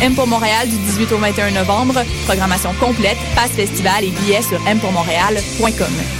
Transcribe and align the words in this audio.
M 0.00 0.14
pour 0.14 0.26
Montréal 0.26 0.68
du 0.68 0.76
18 0.76 1.12
au 1.12 1.18
21 1.18 1.50
novembre. 1.50 2.02
Programmation 2.24 2.72
complète, 2.80 3.18
passe 3.34 3.50
festival 3.50 4.04
et 4.04 4.10
billets 4.10 4.42
sur 4.42 4.60
mpourmontréal.com. 4.60 6.19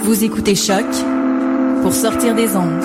Vous 0.03 0.23
écoutez 0.23 0.55
Choc 0.55 0.85
pour 1.81 1.93
sortir 1.93 2.35
des 2.35 2.55
ondes. 2.55 2.81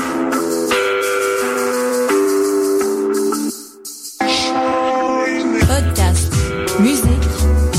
Podcast, 5.61 6.33
musique, 6.81 7.07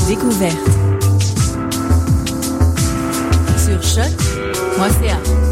découverte. 0.08 0.56
Sur 3.58 3.82
choc.ca. 3.82 5.18
Vous 5.24 5.45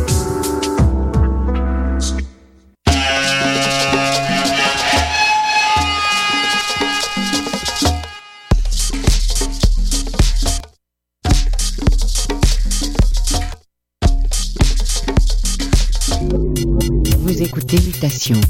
écoutez 18.03 18.03
Mutation 18.03 18.41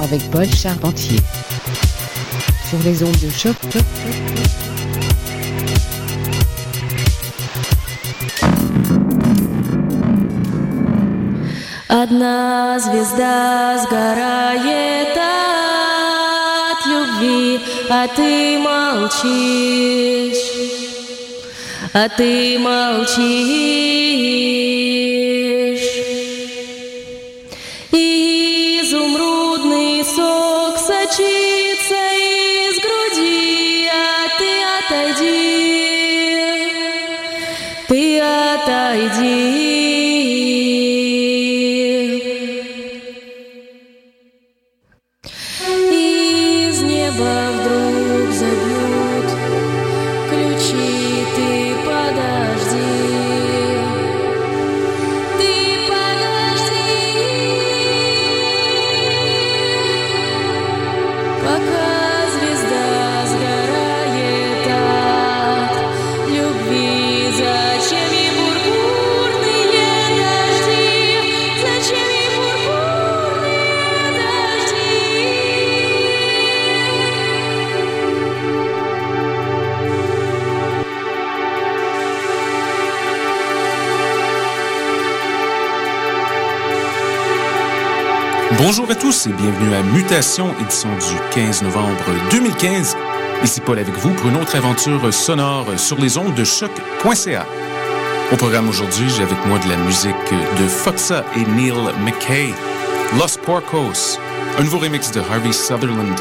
avec 0.00 0.22
Paul 0.30 0.46
Charpentier 0.46 1.18
sur 2.68 2.78
les 2.84 3.02
ondes 3.02 3.18
de 3.18 3.30
choc. 3.30 3.56
choc, 3.62 3.72
choc, 3.72 3.82
choc. 4.02 4.48
Одна 11.88 12.80
звезда 12.80 13.78
сгорает 13.84 15.16
от 16.70 16.86
любви, 16.86 17.60
а 17.90 18.08
ты 18.08 18.58
молчишь, 18.58 20.36
а 21.92 22.08
ты 22.08 22.58
молчишь. 22.58 23.95
Bonjour 88.77 88.91
à 88.91 88.95
tous 88.95 89.25
et 89.25 89.33
bienvenue 89.33 89.73
à 89.73 89.81
Mutation, 89.81 90.53
édition 90.61 90.89
du 90.89 91.33
15 91.33 91.63
novembre 91.63 92.03
2015. 92.29 92.95
Ici 93.43 93.59
Paul 93.59 93.79
avec 93.79 93.95
vous 93.95 94.13
pour 94.13 94.29
une 94.29 94.35
autre 94.35 94.55
aventure 94.55 95.11
sonore 95.11 95.65
sur 95.77 95.99
les 95.99 96.19
ondes 96.19 96.35
de 96.35 96.43
choc.ca. 96.43 97.47
Au 98.31 98.35
programme 98.35 98.69
aujourd'hui, 98.69 99.09
j'ai 99.09 99.23
avec 99.23 99.43
moi 99.47 99.57
de 99.57 99.67
la 99.67 99.77
musique 99.77 100.13
de 100.59 100.67
Foxa 100.67 101.25
et 101.35 101.49
Neil 101.59 101.73
McKay, 102.05 102.53
Los 103.17 103.39
Porcos, 103.43 104.19
un 104.59 104.63
nouveau 104.63 104.77
remix 104.77 105.09
de 105.09 105.21
Harvey 105.21 105.53
Sutherland, 105.53 106.19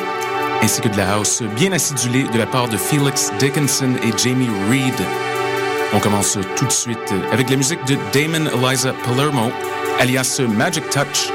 ainsi 0.62 0.80
que 0.80 0.88
de 0.88 0.96
la 0.96 1.12
house 1.12 1.42
bien 1.56 1.72
acidulée 1.72 2.22
de 2.22 2.38
la 2.38 2.46
part 2.46 2.68
de 2.68 2.78
Felix 2.78 3.32
Dickinson 3.38 3.90
et 4.02 4.16
Jamie 4.16 4.48
Reed. 4.70 5.06
On 5.92 6.00
commence 6.00 6.38
tout 6.56 6.64
de 6.64 6.72
suite 6.72 7.12
avec 7.32 7.50
la 7.50 7.56
musique 7.56 7.84
de 7.84 7.98
Damon 8.14 8.48
Eliza 8.66 8.94
Palermo, 9.04 9.52
alias 10.00 10.40
Magic 10.56 10.88
Touch, 10.88 11.30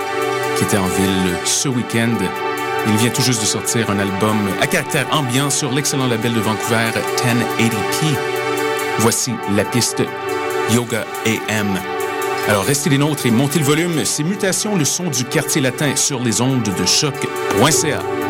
qui 0.61 0.67
était 0.67 0.77
en 0.77 0.87
ville 0.87 1.37
ce 1.43 1.67
week-end. 1.67 2.15
Il 2.87 2.95
vient 2.97 3.09
tout 3.09 3.23
juste 3.23 3.41
de 3.41 3.47
sortir 3.47 3.89
un 3.89 3.97
album 3.97 4.37
à 4.61 4.67
caractère 4.67 5.07
ambiant 5.11 5.49
sur 5.49 5.71
l'excellent 5.71 6.05
label 6.05 6.35
de 6.35 6.39
Vancouver 6.39 6.91
1080p. 7.25 8.15
Voici 8.99 9.33
la 9.55 9.65
piste 9.65 10.03
Yoga 10.71 11.03
AM. 11.25 11.79
Alors 12.47 12.63
restez 12.63 12.91
les 12.91 12.99
nôtres 12.99 13.25
et 13.25 13.31
montez 13.31 13.57
le 13.57 13.65
volume. 13.65 14.05
C'est 14.05 14.23
Mutation, 14.23 14.75
le 14.75 14.85
son 14.85 15.05
du 15.05 15.25
quartier 15.25 15.61
latin 15.61 15.95
sur 15.95 16.21
les 16.21 16.41
ondes 16.41 16.61
de 16.61 16.85
choc.ca. 16.85 18.20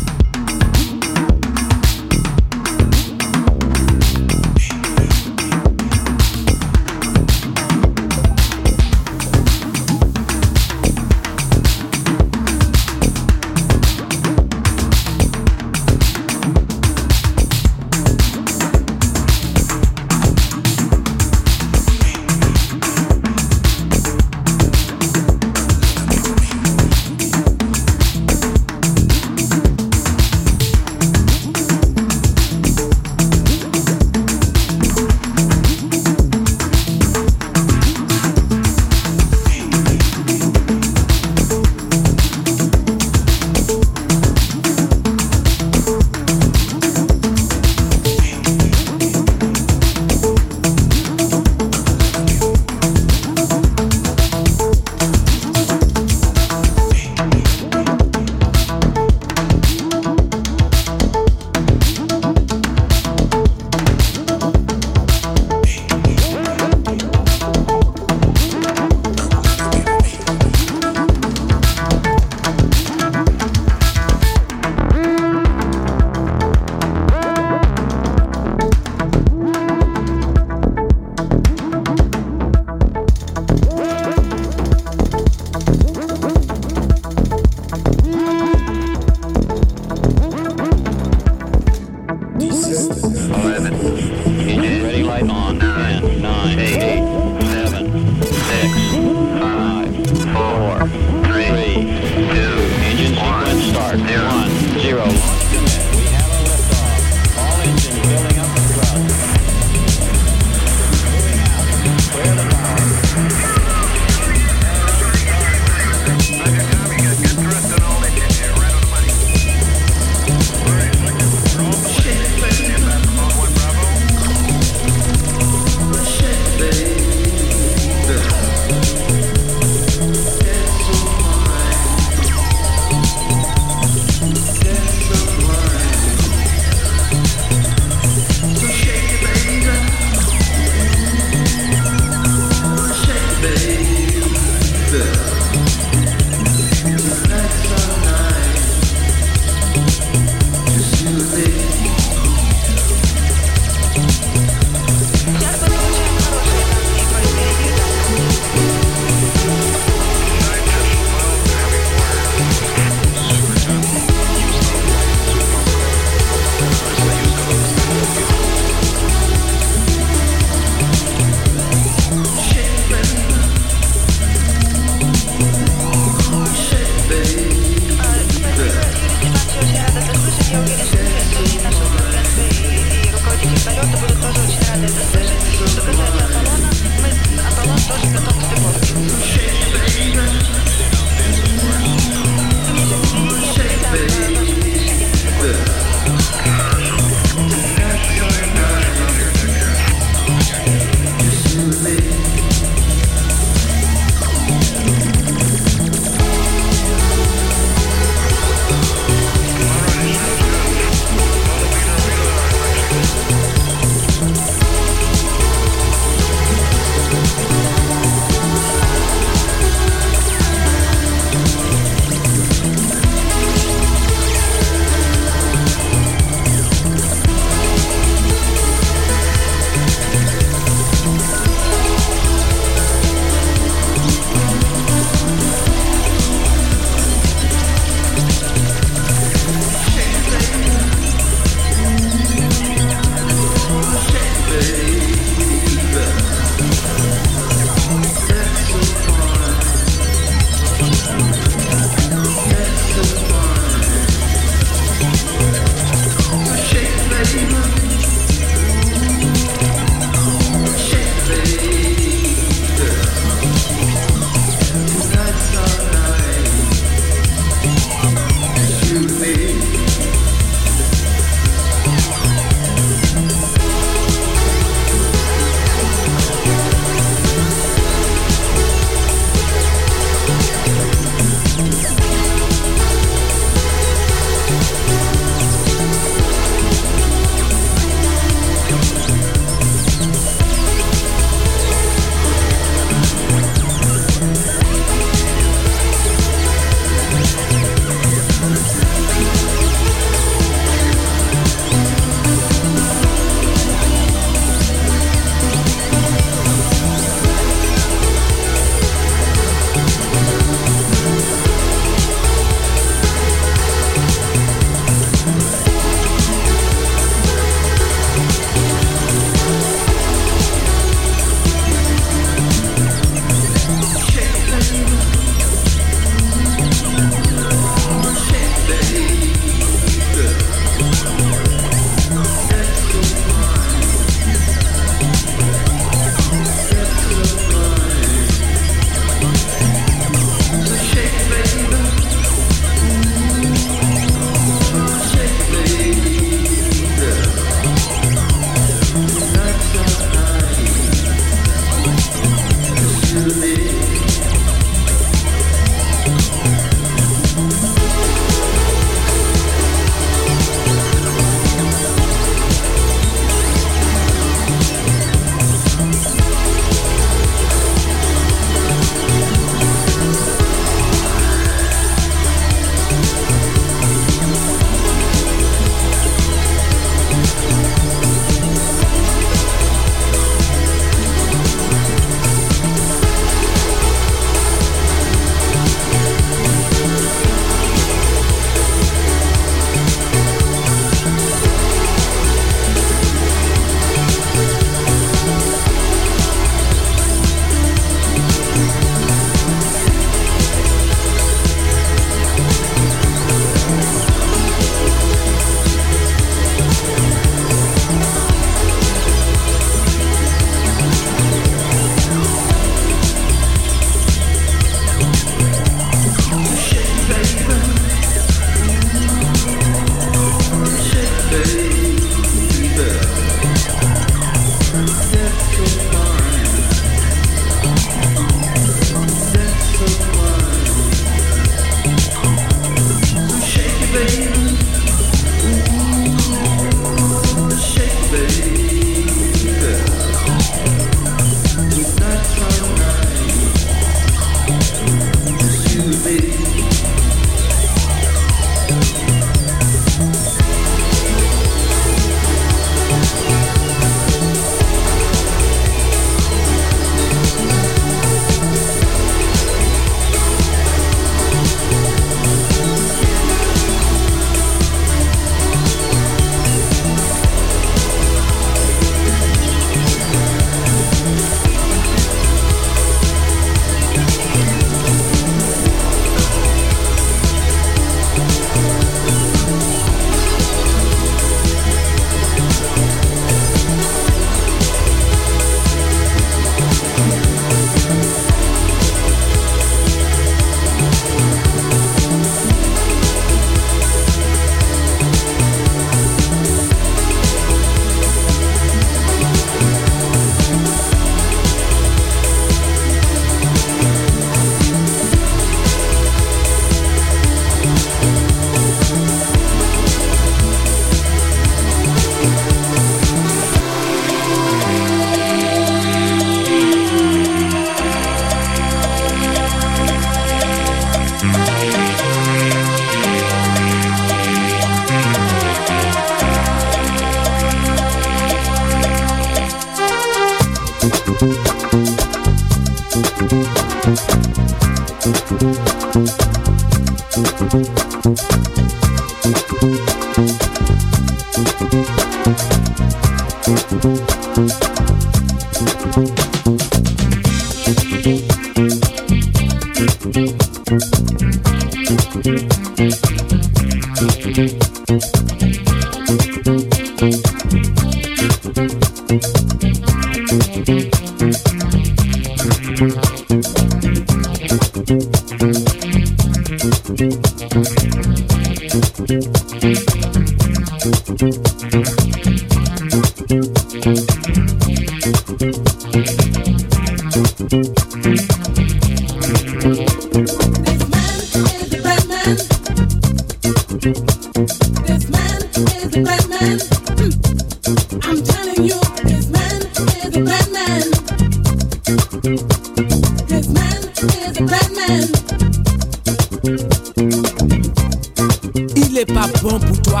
toi. 599.82 600.00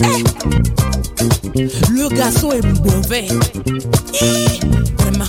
Eh. 0.00 0.24
Le 1.90 2.08
garçon 2.14 2.52
est 2.52 2.62
mauvais. 2.62 3.26
Vraiment. 4.98 5.24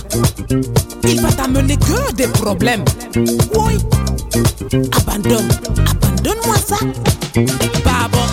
Il 1.04 1.20
va 1.20 1.32
t'amener 1.32 1.76
que 1.76 2.12
des 2.14 2.28
problèmes. 2.28 2.84
Oui. 3.16 3.78
Abandonne, 4.96 5.48
abandonne-moi 5.90 6.56
ça. 6.66 6.76
Pas 7.84 8.08
bon. 8.10 8.26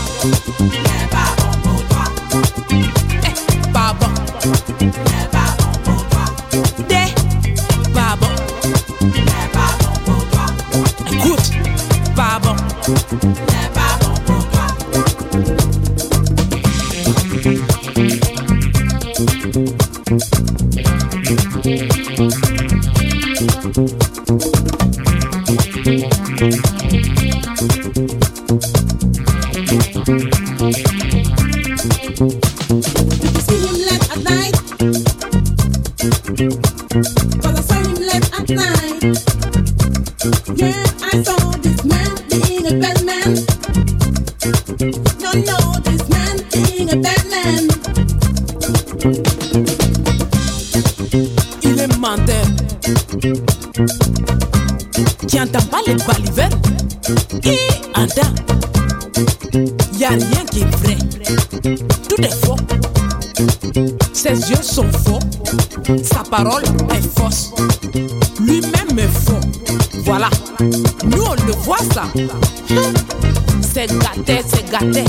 parole 66.32 66.64
est 66.96 67.20
fausse. 67.20 67.52
Lui-même 68.40 68.98
est 68.98 69.08
faux. 69.26 69.42
Voilà. 70.06 70.30
Nous, 70.62 71.24
on 71.24 71.34
le 71.46 71.52
voit 71.64 71.84
ça. 71.94 72.04
C'est 73.62 73.88
gâté, 73.88 74.42
c'est 74.48 74.72
gâté. 74.72 75.04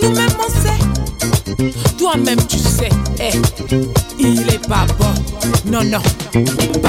Nous-mêmes, 0.00 0.36
on 0.38 0.50
sait. 0.62 1.82
Toi-même, 1.98 2.40
tu 2.46 2.56
sais. 2.56 2.88
Hey, 3.18 3.34
il 4.18 4.42
est 4.42 4.66
pas 4.68 4.86
bon. 4.98 5.12
Non, 5.70 5.82
non. 5.82 6.81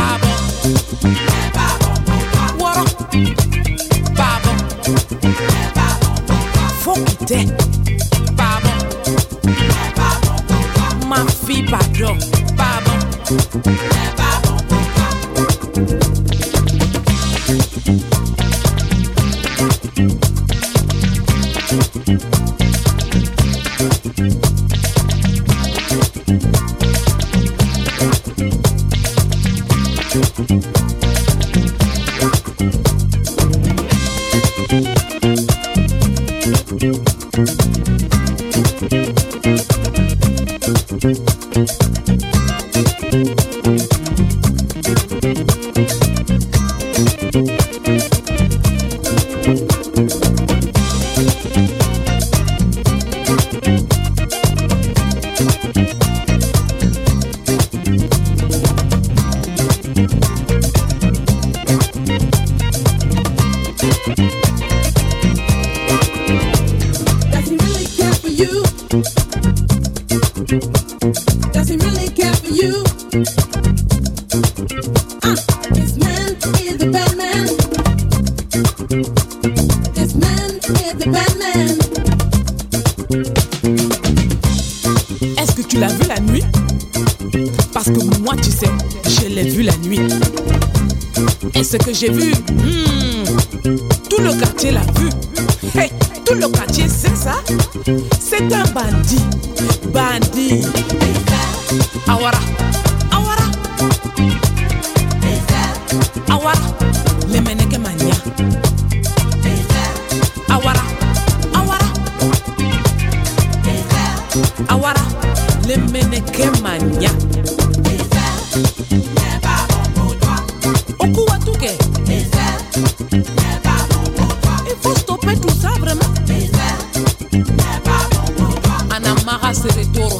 Amarra 129.24 129.52
ese 129.52 129.70
de 129.70 129.86
toro. 129.86 130.20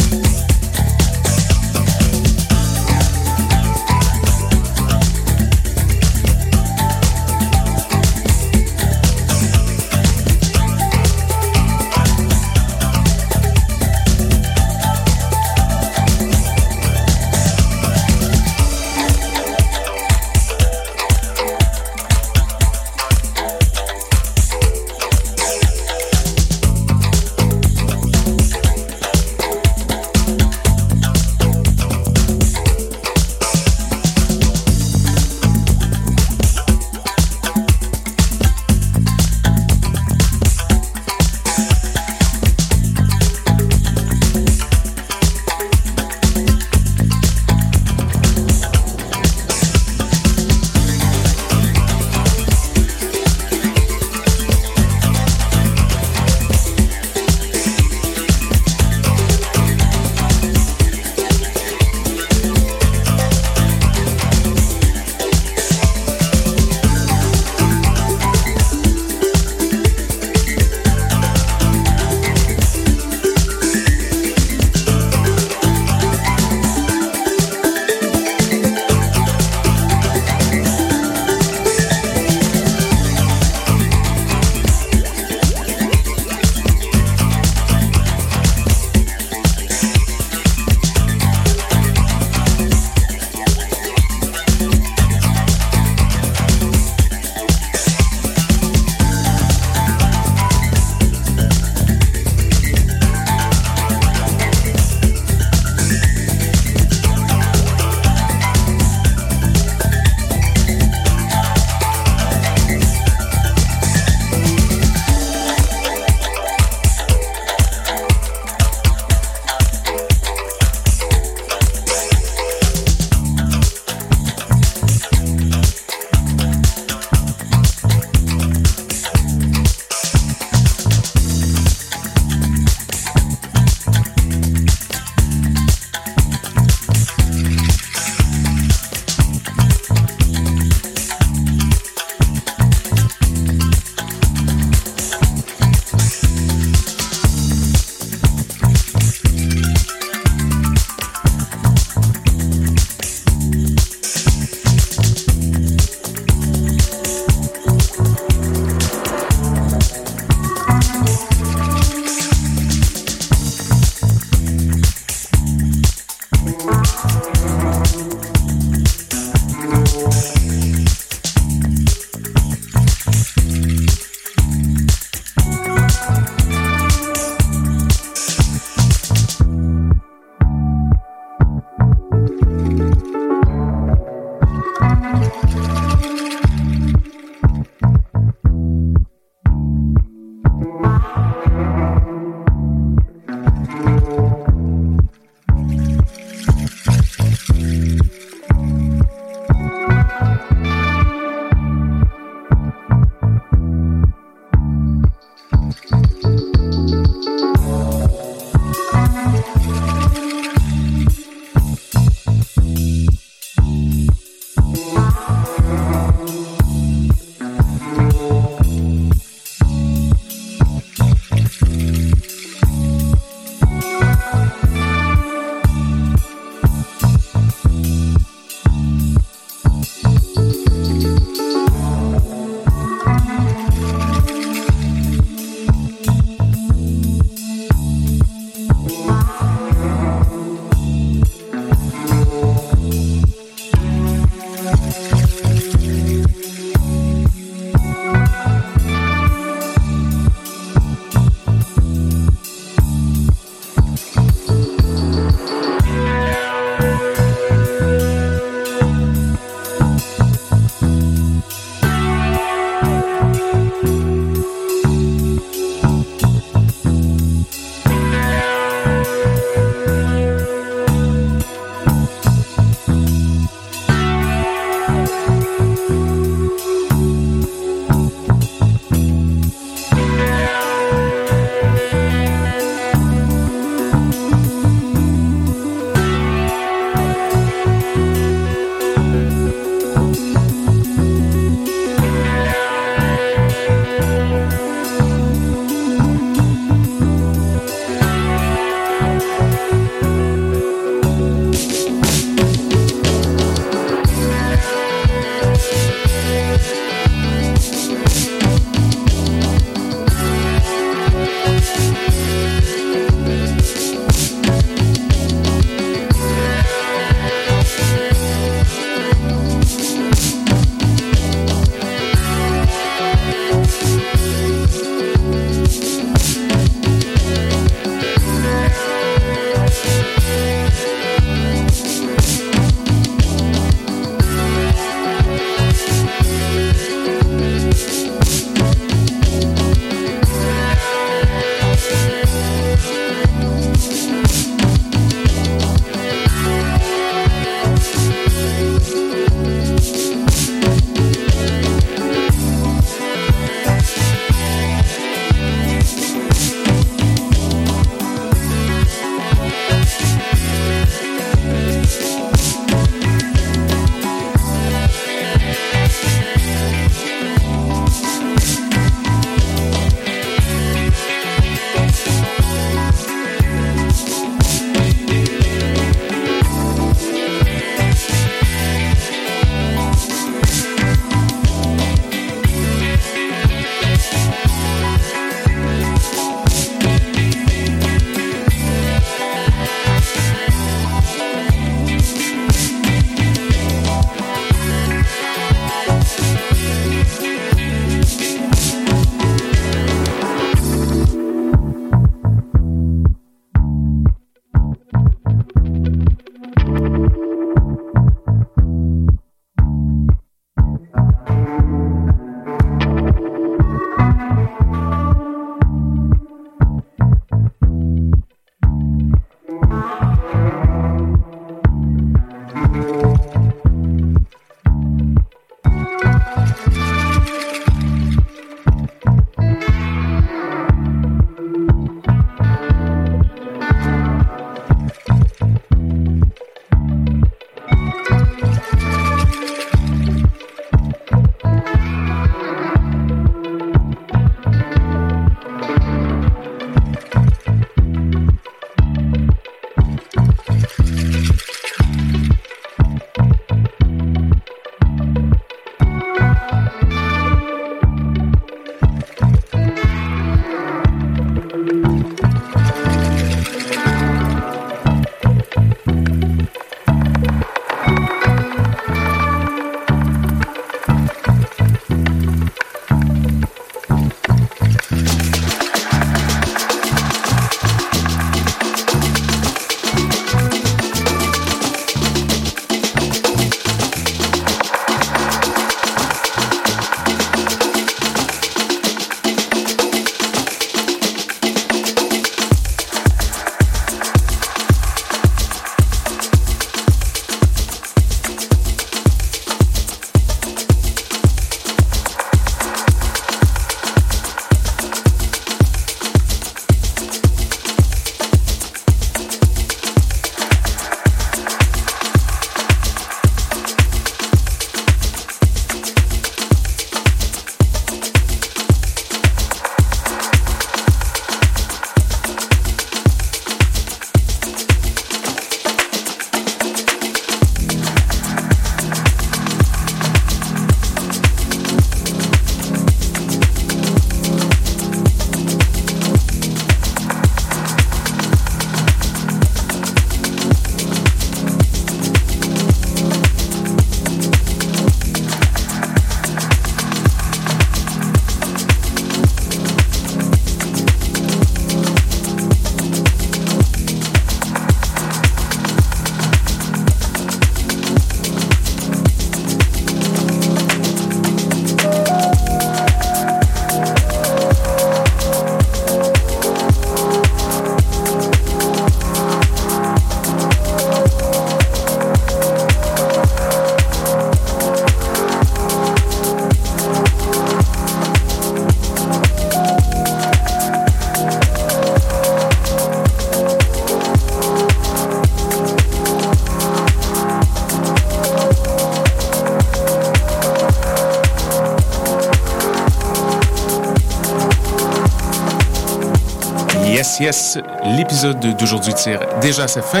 Yes, 597.22 597.54
yes, 597.54 597.64
l'épisode 597.96 598.40
d'aujourd'hui 598.56 598.92
tire 598.94 599.20
déjà 599.40 599.62
à 599.62 599.68
sa 599.68 599.80
fin. 599.80 600.00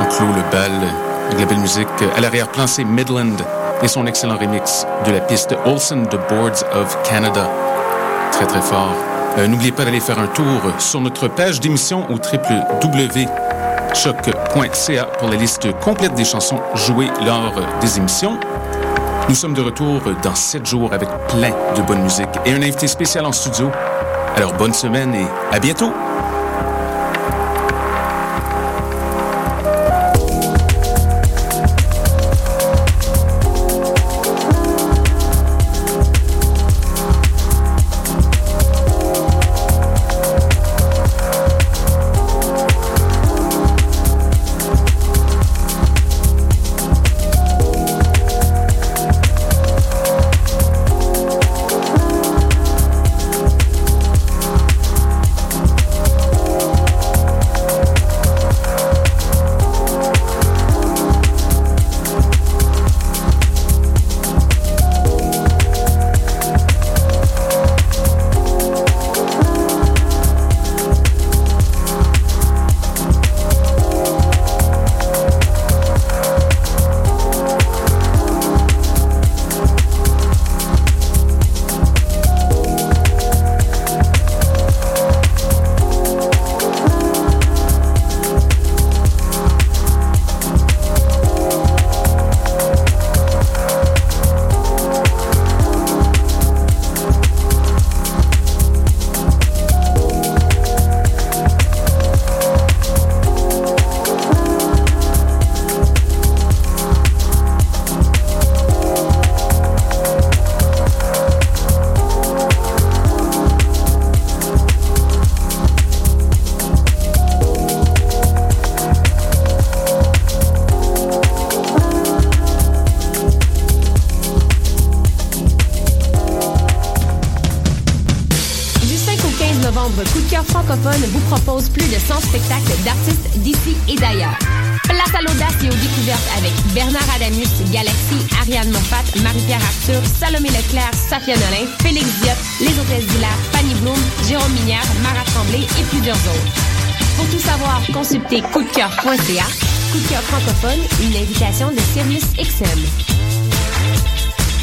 On 0.00 0.04
clôt 0.06 0.26
le 0.26 0.42
bal 0.50 0.72
avec 1.28 1.38
la 1.38 1.46
belle 1.46 1.60
musique. 1.60 1.86
À 2.16 2.20
l'arrière-plan, 2.20 2.66
c'est 2.66 2.82
Midland 2.82 3.36
et 3.84 3.88
son 3.88 4.04
excellent 4.08 4.36
remix 4.36 4.84
de 5.06 5.12
la 5.12 5.20
piste 5.20 5.54
Olsen 5.64 6.08
The 6.08 6.18
Boards 6.28 6.64
of 6.74 7.00
Canada. 7.04 7.48
Très, 8.32 8.46
très 8.46 8.62
fort. 8.62 8.96
Euh, 9.38 9.46
N'oubliez 9.46 9.70
pas 9.70 9.84
d'aller 9.84 10.00
faire 10.00 10.18
un 10.18 10.26
tour 10.26 10.60
sur 10.78 11.00
notre 11.00 11.28
page 11.28 11.60
d'émission 11.60 12.04
au 12.10 12.14
www.choc.ca 12.14 13.34
pour 15.04 15.28
la 15.28 15.36
liste 15.36 15.70
complète 15.78 16.14
des 16.14 16.24
chansons 16.24 16.58
jouées 16.74 17.12
lors 17.24 17.54
des 17.80 17.96
émissions. 17.96 18.40
Nous 19.28 19.36
sommes 19.36 19.54
de 19.54 19.62
retour 19.62 20.00
dans 20.24 20.34
7 20.34 20.66
jours 20.66 20.92
avec 20.92 21.08
plein 21.28 21.52
de 21.76 21.82
bonne 21.82 22.02
musique 22.02 22.26
et 22.44 22.52
un 22.52 22.56
invité 22.60 22.88
spécial 22.88 23.24
en 23.24 23.30
studio. 23.30 23.70
Alors 24.34 24.54
bonne 24.54 24.72
semaine 24.72 25.14
et 25.14 25.26
à 25.50 25.58
bientôt! 25.58 25.92